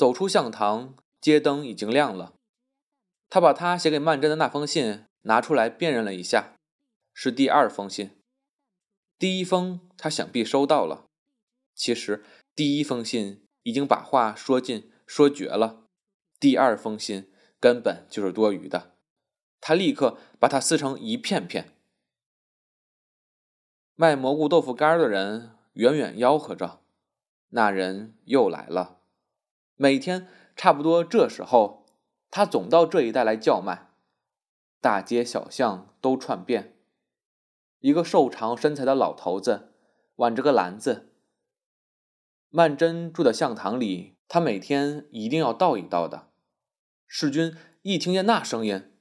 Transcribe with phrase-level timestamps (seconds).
[0.00, 2.32] 走出向堂，街灯已经亮了。
[3.28, 6.54] 他把他写给曼桢的那封信拿出来辨认了一下，
[7.12, 8.18] 是第二封信。
[9.18, 11.04] 第一封他想必收到了，
[11.74, 12.24] 其实
[12.54, 15.84] 第一封信已经把话说尽说绝了，
[16.38, 17.30] 第二封信
[17.60, 18.94] 根本就是多余的。
[19.60, 21.74] 他立刻把它撕成一片片。
[23.96, 26.80] 卖蘑菇豆腐干的人远远吆喝着，
[27.50, 28.99] 那人又来了。
[29.82, 31.86] 每天差不多这时候，
[32.30, 33.88] 他总到这一带来叫卖，
[34.78, 36.76] 大街小巷都串遍。
[37.78, 39.72] 一个瘦长身材的老头子
[40.16, 41.14] 挽着个篮子。
[42.50, 46.28] 曼桢住的巷堂里，他每天一定要倒一倒的。
[47.06, 48.92] 世君一听见那声音，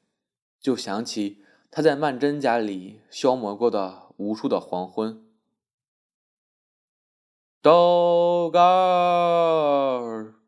[0.61, 5.27] 就想起他在曼桢家里消磨过的无数的黄昏。
[7.61, 10.38] 豆干儿，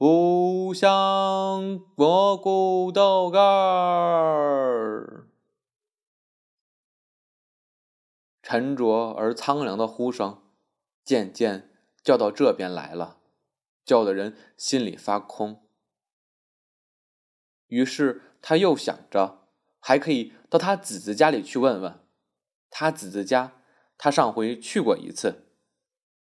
[0.00, 5.28] 不香蘑菇豆干儿。
[8.42, 10.40] 沉着而苍凉的呼声，
[11.04, 11.70] 渐渐
[12.02, 13.18] 叫到这边来了，
[13.84, 15.66] 叫的人心里发空。
[17.66, 19.40] 于是他又想着。
[19.80, 22.02] 还可以到他姊姊家里去问问，
[22.70, 23.52] 他姊姊家，
[23.98, 25.52] 他上回去过一次，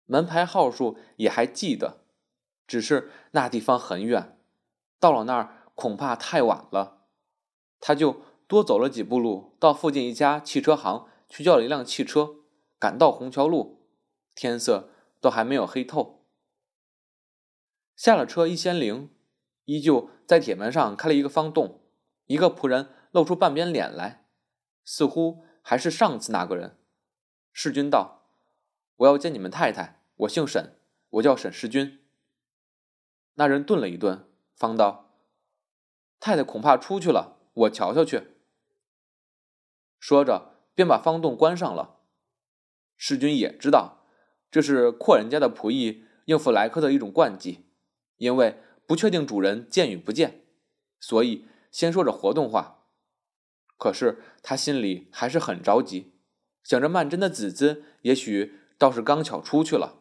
[0.05, 2.06] 门牌号数也还记得，
[2.67, 4.37] 只是那地方很远，
[4.99, 7.05] 到了那儿恐怕太晚了，
[7.79, 12.35] 他就多走了几步路，到附近一家汽车行去叫了一辆汽车，
[12.77, 13.87] 赶到虹桥路，
[14.35, 16.25] 天色都还没有黑透，
[17.95, 19.09] 下了车一掀铃，
[19.65, 21.81] 依旧在铁门上开了一个方洞，
[22.25, 22.89] 一个仆人。
[23.11, 24.27] 露出半边脸来，
[24.83, 26.77] 似乎还是上次那个人。
[27.51, 28.27] 世君道
[28.97, 30.75] ：“我要见你们太太，我姓沈，
[31.09, 31.99] 我叫沈世君。”
[33.39, 35.11] 那人顿了一顿，方道
[36.19, 38.23] ：“太太恐怕出去了，我瞧瞧去。”
[39.99, 41.99] 说着，便把方洞关上了。
[42.95, 44.03] 世君也知道，
[44.49, 47.65] 这是阔人家的仆役应付来客的一种惯技，
[48.17, 50.43] 因为不确定主人见与不见，
[50.99, 52.85] 所以先说着活动话。
[53.77, 56.13] 可是他心里还是很着急，
[56.63, 59.99] 想着曼桢的子子也许倒是刚巧出去了。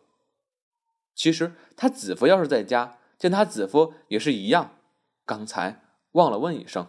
[1.15, 4.79] 其实他子夫要是在家，见他子夫也是一样。
[5.25, 5.83] 刚才
[6.13, 6.87] 忘了问一声，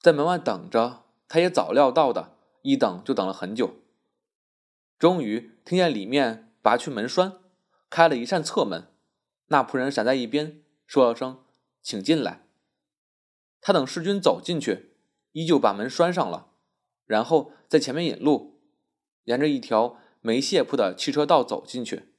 [0.00, 3.76] 在门外等着，他也早料到的，一等就等了很久。
[4.98, 7.38] 终于听见里面拔去门栓，
[7.90, 8.90] 开了一扇侧门，
[9.48, 11.44] 那仆人闪在一边，说了声
[11.82, 12.46] ：“请进来。”
[13.60, 14.96] 他等世君走进去，
[15.32, 16.52] 依旧把门拴上了，
[17.04, 18.62] 然后在前面引路，
[19.24, 22.14] 沿着一条没卸铺的汽车道走进去，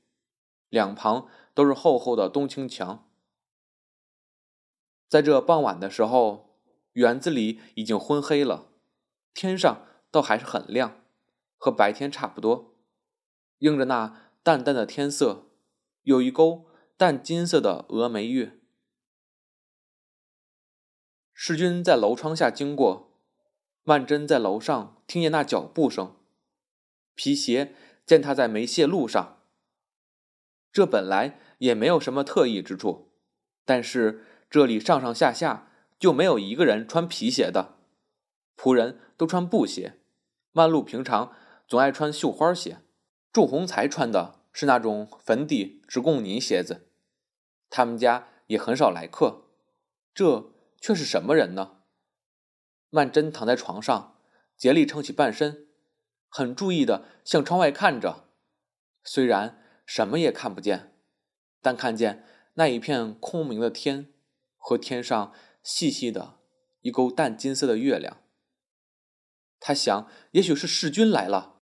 [0.69, 3.09] 两旁都是厚厚的冬青墙。
[5.07, 6.59] 在这傍晚的时候，
[6.93, 8.69] 园子里已经昏黑了，
[9.33, 11.01] 天上倒还是很亮，
[11.57, 12.75] 和白天差不多，
[13.59, 15.49] 映着那淡淡的天色，
[16.03, 16.65] 有一钩
[16.97, 18.59] 淡金色的峨眉月。
[21.33, 23.13] 世君在楼窗下经过，
[23.83, 26.17] 曼桢在楼上听见那脚步声，
[27.13, 27.75] 皮鞋
[28.05, 29.36] 践踏在煤屑路上。
[30.77, 33.09] 这本来也没有什么特异之处，
[33.65, 37.79] 但是这里上上下下就没有一个人穿皮鞋的，
[38.55, 39.97] 仆人都穿布鞋，
[40.51, 41.33] 曼璐平常
[41.67, 42.77] 总爱穿绣花鞋，
[43.33, 46.91] 祝鸿才穿的是那种粉底直贡泥鞋子，
[47.71, 49.45] 他们家也很少来客，
[50.13, 50.51] 这。
[50.79, 51.77] 却是什么人呢？
[52.91, 54.19] 曼桢躺在床上，
[54.55, 55.69] 竭力撑起半身，
[56.29, 58.29] 很注意的向窗外看着。
[59.03, 60.93] 虽然什么也看不见，
[61.63, 64.13] 但看见那一片空明的天
[64.55, 65.33] 和天上
[65.63, 66.37] 细细的
[66.81, 68.21] 一钩淡金色的月亮。
[69.59, 71.61] 他想，也许是世君来了，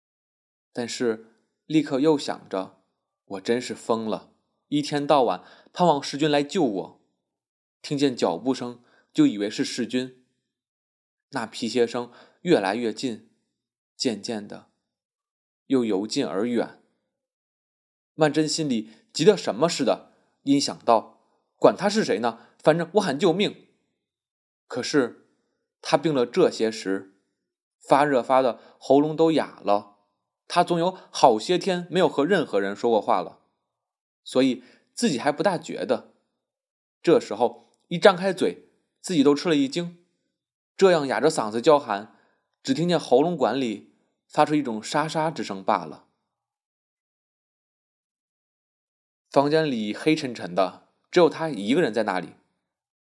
[0.72, 1.28] 但是
[1.68, 2.82] 立刻又想着：
[3.26, 4.34] 我真是疯了，
[4.70, 7.02] 一天到晚盼望世君来救我。
[7.84, 8.84] 听见脚步声。
[9.14, 10.26] 就以为是世君，
[11.30, 12.12] 那皮鞋声
[12.42, 13.30] 越来越近，
[13.96, 14.72] 渐渐的
[15.68, 16.83] 又由近而远。
[18.16, 20.12] 曼桢心里急得什么似的，
[20.44, 21.20] 因想到：
[21.58, 23.68] 管他是谁呢，反正我喊救命。
[24.68, 25.28] 可是
[25.82, 27.16] 他病了这些时，
[27.80, 29.98] 发热发的喉咙都哑了，
[30.48, 33.40] 他总有好些天没有和任何人说过话了，
[34.24, 34.64] 所以
[34.94, 36.14] 自己还不大觉得。
[37.02, 38.70] 这时候一张开嘴。
[39.04, 39.98] 自己都吃了一惊，
[40.78, 42.16] 这样哑着嗓子叫喊，
[42.64, 43.96] 只听见喉咙管里
[44.30, 46.06] 发出一种沙沙之声罢了。
[49.34, 52.36] 房间里黑沉沉的，只有他一个人在那里。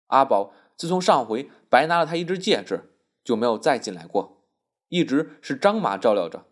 [0.07, 4.41] 阿宝自从上回白拿了他一只戒指，就没有再进来过，
[4.87, 6.47] 一直是张妈照料着。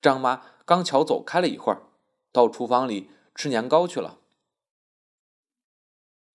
[0.00, 1.82] 张妈刚巧走开了一会儿，
[2.30, 4.20] 到厨房里吃年糕去了。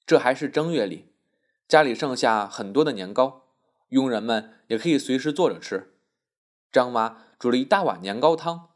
[0.06, 1.13] 这还是正月里，
[1.69, 3.44] 家里剩下很多的年糕，
[3.89, 5.95] 佣人们也可以随时坐着吃。
[6.69, 8.71] 张妈煮了一大碗年糕汤，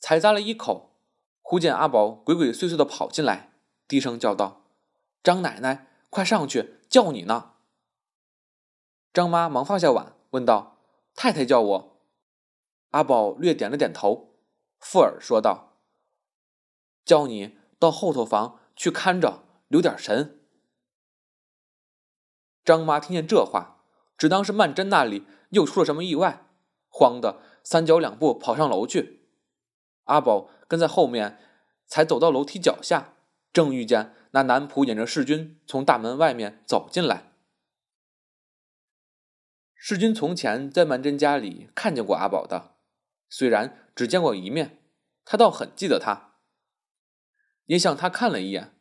[0.00, 0.95] 才咂了一口，
[1.48, 3.52] 忽见阿宝鬼鬼祟祟的跑进来，
[3.86, 4.64] 低声叫道
[5.22, 7.52] ：“张奶奶，快上去，叫你呢。”
[9.14, 10.80] 张妈忙放下碗，问道
[11.14, 12.00] ：“太太叫我？”
[12.90, 14.34] 阿宝略点了点头，
[14.80, 15.78] 附耳说道
[17.06, 20.40] ：“叫你到后头房去看着，留点神。”
[22.66, 23.84] 张妈听见这话，
[24.18, 26.48] 只当是曼桢那里又出了什么意外，
[26.88, 29.15] 慌得三脚两步跑上楼去。
[30.06, 31.38] 阿宝跟在后面，
[31.86, 33.14] 才走到楼梯脚下，
[33.52, 37.32] 正遇见那男仆引着世君从大门外面走进来。
[39.74, 42.74] 世君从前在曼桢家里看见过阿宝的，
[43.28, 44.82] 虽然只见过一面，
[45.24, 46.38] 他倒很记得他，
[47.66, 48.74] 也向他看了一眼。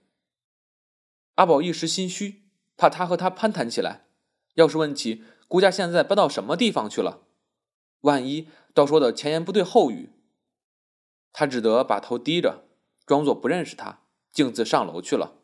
[1.36, 2.44] 阿宝一时心虚。
[2.78, 4.06] 怕他和他攀谈起来，
[4.56, 7.22] 要是问起顾家现在搬到什么地方去了，
[8.02, 10.10] 万一倒说的前言不对后语，
[11.38, 12.64] 他只得把头低着，
[13.06, 14.00] 装作不认识他，
[14.32, 15.36] 径自上楼去了。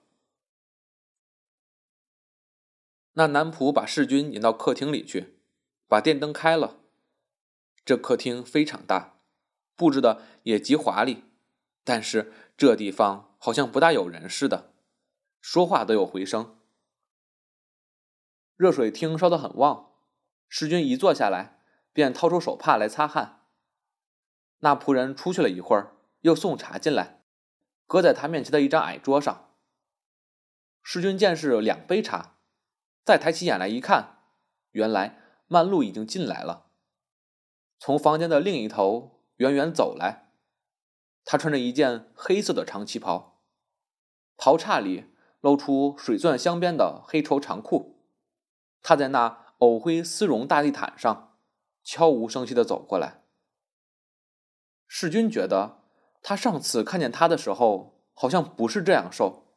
[3.11, 5.35] 那男仆把世君引到客厅里去，
[5.89, 6.79] 把电灯开了。
[7.83, 9.17] 这客厅非常大，
[9.75, 11.25] 布置的也极华丽，
[11.83, 14.71] 但是这地方好像不大有人似的，
[15.41, 16.57] 说话都有回声。
[18.55, 19.91] 热水厅烧得很旺，
[20.47, 21.59] 世君一坐下来，
[21.91, 23.40] 便掏出手帕来擦汗。
[24.61, 27.21] 那仆人出去了一会儿，又送茶进来，
[27.85, 29.49] 搁在他面前的一张矮桌上。
[30.81, 32.37] 世君见是两杯茶，
[33.03, 34.19] 再抬起眼来一看，
[34.71, 36.67] 原来曼璐已经进来了，
[37.79, 40.31] 从房间的另一头远远走来。
[41.23, 43.43] 他穿着一件黑色的长旗袍，
[44.37, 45.05] 袍叉里
[45.39, 47.99] 露出水钻镶边的黑绸长裤。
[48.81, 51.37] 她在那藕灰丝绒大地毯上
[51.83, 53.20] 悄无声息地走过来。
[55.01, 55.80] 世君觉得
[56.21, 59.48] 他上次看见他的时候好像不是这样瘦，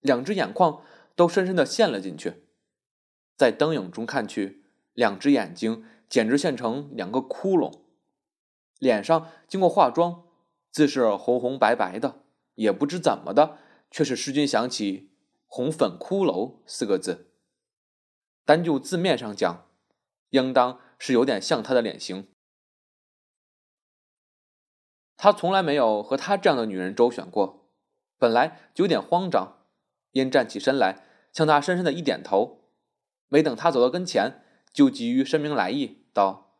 [0.00, 0.82] 两只眼眶
[1.14, 2.44] 都深深的陷了进去，
[3.36, 4.64] 在灯影中看去，
[4.94, 7.82] 两只眼睛简直现成两个窟窿。
[8.78, 10.24] 脸上经过化妆，
[10.70, 12.22] 自是红红白白的，
[12.54, 13.58] 也不知怎么的，
[13.90, 15.10] 却使世君想起
[15.44, 17.30] “红粉骷髅”四个字。
[18.46, 19.66] 单就字面上讲，
[20.30, 22.31] 应当是有点像他的脸型。
[25.22, 27.70] 他从来没有和他这样的女人周旋过，
[28.18, 29.56] 本来有点慌张，
[30.10, 32.64] 因站起身来向他深深的一点头，
[33.28, 34.42] 没等他走到跟前，
[34.72, 36.56] 就急于申明来意，道：“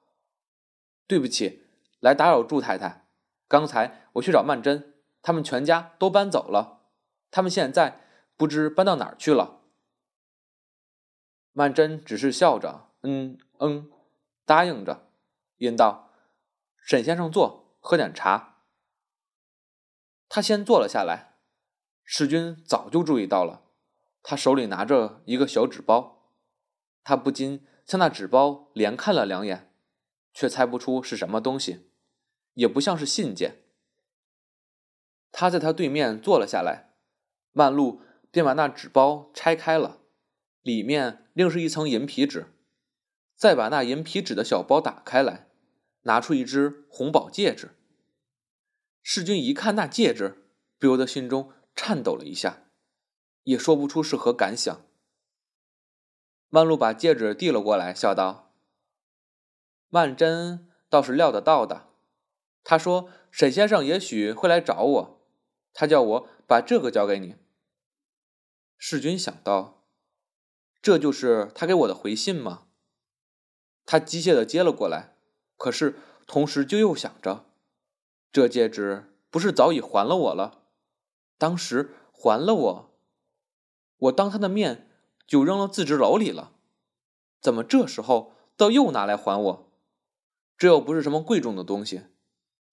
[1.08, 1.64] 对不起，
[1.98, 3.08] 来打扰祝太太。
[3.48, 4.84] 刚才我去找曼桢，
[5.22, 6.82] 他们全家都搬走了，
[7.32, 8.02] 他们现在
[8.36, 9.62] 不知搬到哪儿去了。”
[11.52, 13.90] 曼桢只是笑着，嗯嗯，
[14.44, 15.08] 答应着，
[15.56, 16.10] 应道
[16.78, 18.50] ：“沈先生坐，喝点茶。”
[20.34, 21.34] 他先坐了下来。
[22.04, 23.64] 世君早就注意到了，
[24.22, 26.30] 他手里拿着一个小纸包，
[27.04, 29.70] 他不禁向那纸包连看了两眼，
[30.32, 31.90] 却猜不出是什么东西，
[32.54, 33.58] 也不像是信件。
[35.30, 36.94] 他在他对面坐了下来，
[37.52, 39.98] 曼璐便把那纸包拆开了。
[40.62, 42.46] 里面另是一层银皮纸，
[43.36, 45.50] 再把那银皮纸的小包打开来，
[46.04, 47.76] 拿出一只红宝戒指。
[49.02, 50.46] 世君一看那戒指，
[50.78, 52.64] 不由得心中颤抖了一下，
[53.42, 54.84] 也说不出是何感想。
[56.48, 58.54] 曼璐把戒指递了过来，笑道
[59.90, 61.88] ：“曼桢倒是料得到的，
[62.62, 65.26] 他说沈先生也许会来找我，
[65.72, 67.36] 他叫我把这个交给你。”
[68.78, 69.80] 世君想到。
[70.80, 72.66] 这就是他给我的回信吗？
[73.86, 75.14] 他机械的接了过来，
[75.56, 75.94] 可是
[76.26, 77.46] 同时就又想着，
[78.32, 80.62] 这戒指不是早已还了我了？
[81.36, 82.94] 当时还了我，
[83.98, 84.88] 我当他的面
[85.26, 86.52] 就扔了自治楼里了，
[87.40, 89.72] 怎么这时候倒又拿来还我？
[90.56, 92.04] 这又不是什么贵重的东西，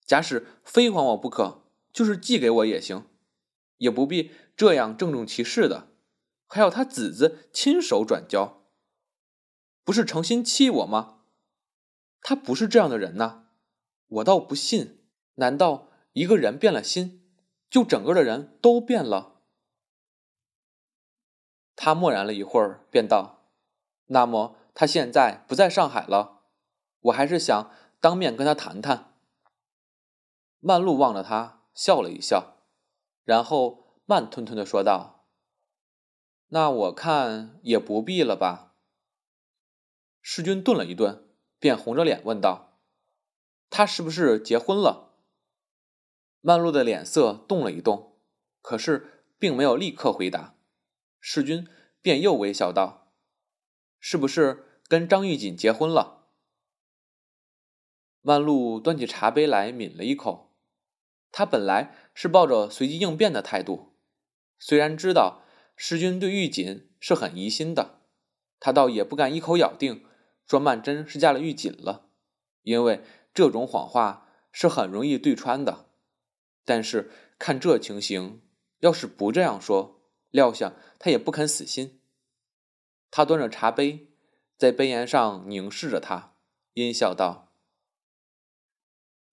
[0.05, 3.05] 假使非还我不可，就是寄给我也行，
[3.77, 5.87] 也不必这样郑重其事的。
[6.47, 8.63] 还要他子子亲手转交，
[9.83, 11.21] 不是诚心气我吗？
[12.21, 13.45] 他不是这样的人呐，
[14.07, 14.99] 我倒不信。
[15.36, 17.24] 难道一个人变了心，
[17.69, 19.41] 就整个的人都变了。
[21.75, 23.45] 他默然了一会儿，便道
[24.07, 26.41] ：“那么他现在不在上海了，
[27.00, 27.71] 我还是想
[28.01, 29.13] 当面跟他谈谈。”
[30.59, 32.57] 曼璐望着他，笑了一笑，
[33.24, 35.25] 然后慢吞吞的说道
[36.51, 38.75] ：“那我看也不必了吧。”
[40.21, 42.77] 世君顿了一顿，便红着脸问道
[43.71, 45.05] ：“他是不是结婚了？”
[46.41, 48.17] 曼璐的脸色动了一动，
[48.62, 50.55] 可是并没有立刻回答。
[51.19, 51.67] 世君
[52.01, 53.12] 便又微笑道
[54.00, 56.27] ：“是不是跟张玉锦结婚了？”
[58.22, 60.55] 曼璐端起茶杯来抿了一口，
[61.31, 63.98] 他本来是抱着随机应变的态度，
[64.58, 65.41] 虽然知道
[65.75, 68.00] 世君对玉锦是很疑心的，
[68.60, 70.05] 他倒也不敢一口咬定
[70.46, 72.10] 说曼桢是嫁了玉锦了，
[72.63, 73.03] 因为
[73.34, 75.88] 这种谎话是很容易对穿的。
[76.69, 77.09] 但是
[77.39, 78.43] 看这情形，
[78.81, 81.99] 要是不这样说，料想他也不肯死心。
[83.09, 84.13] 他端着茶杯，
[84.55, 86.35] 在杯沿上凝视着他，
[86.73, 87.55] 阴笑道：“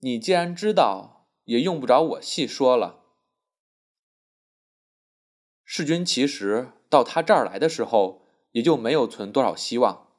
[0.00, 3.04] 你既然知道，也用不着我细说了。”
[5.62, 10.10] 世君其实到他这儿来的时候，也就没有存多少希望，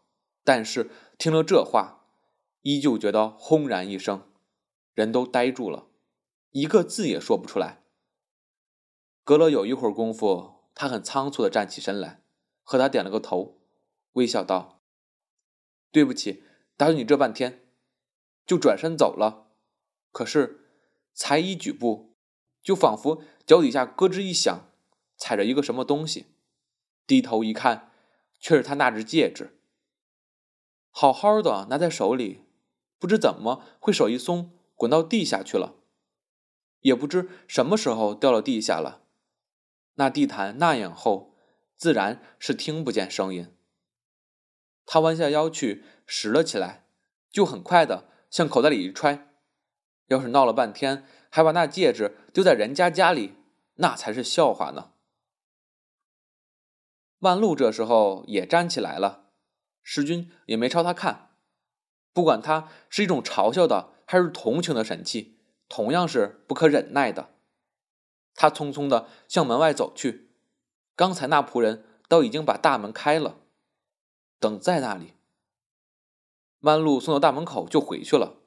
[0.44, 2.06] 但是听了这话，
[2.62, 4.32] 依旧觉得轰然一声，
[4.94, 5.88] 人都呆住了。
[6.52, 7.84] 一个字也说不出来。
[9.24, 12.24] 隔了有一会儿功夫，他很仓促的站起身来，
[12.64, 13.60] 和他点了个头，
[14.14, 14.82] 微笑道
[15.92, 16.44] ：“对不起，
[16.76, 17.64] 打扰你这半天。”
[18.48, 19.52] 就转身走了。
[20.14, 20.70] 可是
[21.14, 22.16] 才一举步，
[22.62, 24.70] 就仿佛脚底下咯吱一响，
[25.18, 26.28] 踩着一个什么东西。
[27.06, 27.92] 低头一看，
[28.40, 29.60] 却是他那只戒指，
[30.90, 32.46] 好好的拿在手里，
[32.98, 35.77] 不知怎么会手一松，滚到地下去了。
[36.82, 39.04] 也不知什么时候掉到地下了，
[39.96, 41.36] 那地毯那样厚，
[41.76, 43.54] 自然是听不见声音。
[44.86, 46.88] 他弯下腰去拾了起来，
[47.30, 49.28] 就很快的向口袋里一揣。
[50.08, 53.34] 要是闹了半天，还把那戒指丢在人家家里，
[53.76, 54.94] 那才是笑话呢。
[57.20, 59.32] 万路这时候也站起来了，
[59.82, 61.32] 石君也没朝他看，
[62.14, 65.37] 不管他是一种嘲笑的还是同情的神气。
[65.70, 67.30] 同样是不可忍耐的，
[68.34, 70.32] 他匆匆的向门外走去。
[70.96, 73.38] 刚才那仆人倒已经把大门开了，
[74.40, 75.14] 等在那里。
[76.60, 78.38] 曼路送到大门口就回去了，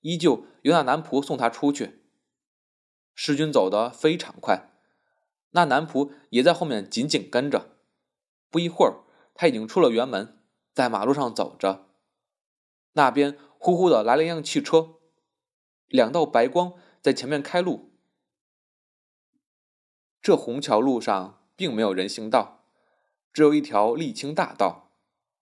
[0.00, 2.04] 依旧由那男仆送他出去。
[3.14, 4.70] 师君走得非常快，
[5.50, 7.76] 那男仆也在后面紧紧跟着。
[8.50, 9.02] 不一会儿，
[9.34, 10.40] 他已经出了园门，
[10.72, 11.88] 在马路上走着。
[12.92, 14.97] 那边呼呼的来了一辆汽车。
[15.88, 17.90] 两道白光在前面开路。
[20.20, 22.64] 这虹桥路上并没有人行道，
[23.32, 24.90] 只有一条沥青大道，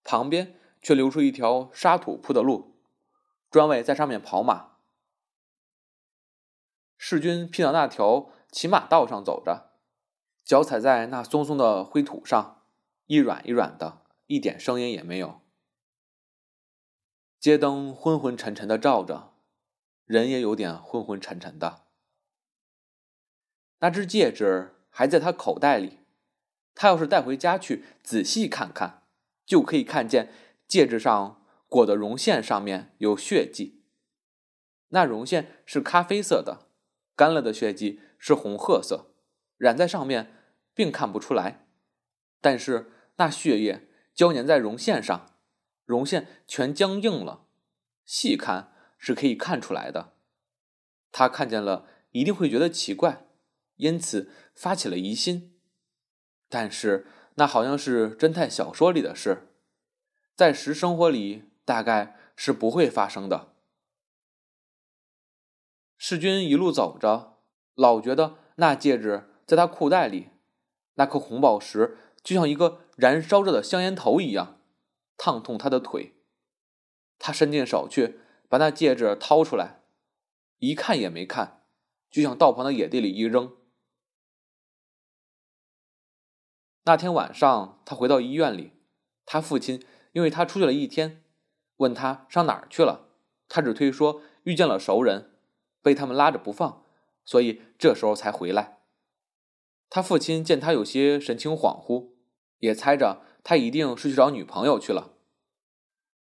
[0.05, 2.77] 旁边却留出一条沙土铺的路，
[3.51, 4.77] 专为在上面跑马。
[6.97, 9.73] 世君披到那条骑马道上走着，
[10.45, 12.63] 脚踩在那松松的灰土上，
[13.07, 15.41] 一软一软的，一点声音也没有。
[17.41, 19.36] 街灯昏昏沉沉的照着。
[20.07, 21.85] 人也有点昏昏沉沉的。
[23.81, 25.99] 那只戒指还在他口袋里，
[26.75, 29.03] 他要是带回家去仔细看看，
[29.45, 30.33] 就可以看见
[30.67, 33.83] 戒指上裹的绒线上面有血迹。
[34.89, 36.69] 那绒线是咖啡色的，
[37.15, 39.11] 干了的血迹是红褐色，
[39.59, 40.33] 染在上面
[40.73, 41.67] 并看不出来。
[42.41, 45.35] 但是那血液胶粘在绒线上，
[45.85, 47.47] 绒线全僵硬了，
[48.05, 48.73] 细看。
[49.07, 50.15] 是可以看出来的，
[51.13, 53.25] 他看见了一定会觉得奇怪，
[53.77, 55.57] 因此发起了疑心。
[56.49, 59.47] 但是那好像是侦探小说里的事，
[60.35, 63.53] 在实生活里大概是不会发生的。
[65.97, 67.39] 世君一路走着，
[67.77, 70.31] 老觉得那戒指在他裤袋里，
[70.95, 74.59] 那颗红宝石就像一个燃烧着的香烟头一样，
[75.17, 76.17] 烫痛他的腿。
[77.21, 78.23] 他伸进手去。
[78.49, 79.83] 把那戒指掏出来，
[80.59, 81.65] 一看也没看，
[82.11, 83.57] 就向道旁的野地里一扔。
[86.85, 88.73] 那天晚上，他回到医院里，
[89.25, 91.25] 他父亲因为他出去了一天，
[91.79, 93.09] 问他上哪儿去了，
[93.49, 95.39] 他只推说遇见了熟人，
[95.83, 96.85] 被他们拉着不放，
[97.25, 98.79] 所以这时候才回来。
[99.91, 102.13] 他父亲见他有些神情恍惚，
[102.59, 105.15] 也猜着他一定是去找女朋友去了。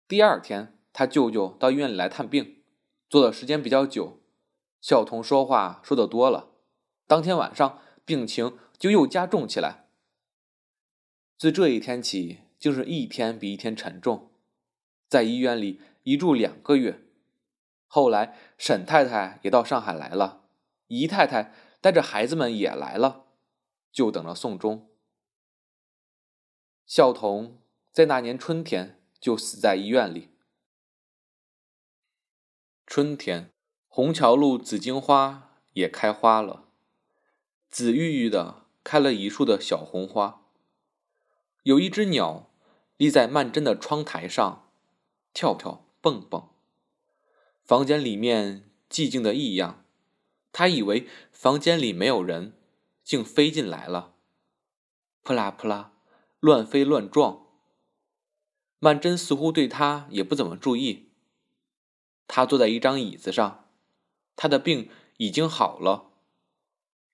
[0.08, 0.78] 第二天。
[0.94, 2.64] 他舅舅到医院里来探病，
[3.10, 4.22] 坐的时间比较久，
[4.82, 6.52] 小童说话说的多了，
[7.08, 9.88] 当天晚上病情就又加重起来。
[11.38, 14.32] 自这一天起，竟是一天比一天沉重，
[15.08, 17.02] 在医院里一住两个月。
[17.88, 20.44] 后来沈太太也到上海来了，
[20.88, 23.26] 姨太太带着孩子们也来了，
[23.92, 24.90] 就等着送终。
[26.86, 30.31] 孝童在那年春天就死在医院里。
[32.94, 33.54] 春天，
[33.88, 36.66] 虹桥路紫荆花也开花了，
[37.70, 40.42] 紫郁郁的开了一树的小红花。
[41.64, 42.50] 有一只鸟
[42.98, 44.68] 立在曼桢的窗台上，
[45.34, 46.50] 跳跳蹦蹦。
[47.64, 49.86] 房间里面寂静的异样，
[50.52, 52.52] 他以为房间里没有人，
[53.06, 54.16] 竟飞进来了，
[55.24, 55.94] 扑啦扑啦，
[56.42, 57.46] 乱飞乱撞。
[58.80, 61.11] 曼桢似乎对他也不怎么注意。
[62.34, 63.66] 他坐在一张椅子上，
[64.38, 66.12] 他的病已经好了，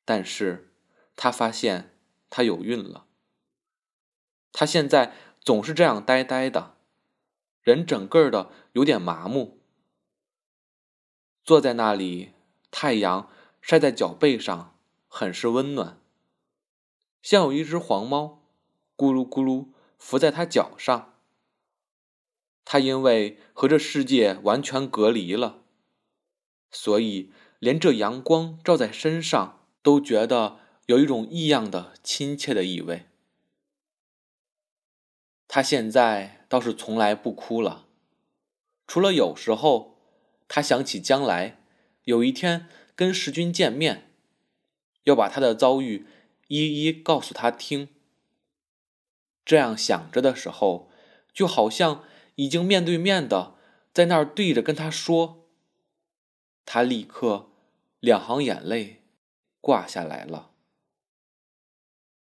[0.05, 0.71] 但是
[1.15, 1.97] 他发现
[2.29, 3.07] 他有孕了。
[4.51, 6.75] 他现在总是这样呆呆的，
[7.63, 9.59] 人整个的有点麻木。
[11.43, 12.33] 坐在那里，
[12.69, 13.27] 太阳
[13.59, 15.99] 晒在脚背上，很是温暖，
[17.23, 18.43] 像有一只黄猫
[18.95, 21.15] 咕噜咕噜伏在他脚上。
[22.69, 25.63] 他因为和这世界完全隔离了，
[26.69, 33.05] 所以连这阳光照在身上都觉得有一种异样的亲切的意味。
[35.47, 37.85] 他现在倒是从来不哭了，
[38.85, 39.97] 除了有时候
[40.49, 41.61] 他想起将来
[42.03, 44.11] 有一天跟时君见面，
[45.03, 46.05] 要把他的遭遇
[46.49, 47.87] 一一告诉他听。
[49.45, 50.91] 这样想着的时候，
[51.33, 52.03] 就好像。
[52.37, 53.55] 已经面对面的
[53.91, 55.47] 在那儿对着跟他说，
[56.65, 57.49] 他立刻
[57.99, 59.01] 两行眼泪
[59.59, 60.51] 挂下来了。